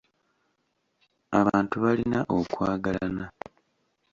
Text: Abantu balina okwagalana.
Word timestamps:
Abantu 1.39 1.75
balina 1.83 2.19
okwagalana. 2.37 3.25